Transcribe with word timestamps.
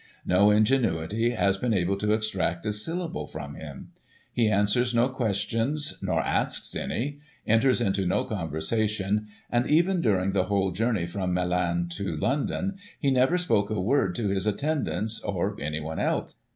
No 0.25 0.49
ingenuity 0.49 1.29
has 1.29 1.59
been 1.59 1.75
able 1.75 1.95
to 1.97 2.11
extract 2.11 2.65
a 2.65 2.73
syllable 2.73 3.27
from 3.27 3.53
him. 3.53 3.91
He 4.33 4.49
answers 4.49 4.95
no 4.95 5.07
questions, 5.09 5.99
nor 6.01 6.21
asks 6.21 6.75
any— 6.75 7.19
enters 7.45 7.79
into 7.79 8.07
no 8.07 8.23
conversation— 8.23 9.27
and, 9.51 9.69
even 9.69 10.01
during 10.01 10.31
the 10.31 10.45
whole 10.45 10.71
journey 10.71 11.05
from 11.05 11.35
Milan 11.35 11.87
to 11.97 12.15
London, 12.15 12.77
he 12.99 13.11
never 13.11 13.37
spoke 13.37 13.69
a 13.69 13.79
word 13.79 14.15
to 14.15 14.27
his 14.29 14.47
atten 14.47 14.85
dants, 14.85 15.19
or 15.23 15.55
any 15.61 15.79
one 15.79 15.99
else. 15.99 16.33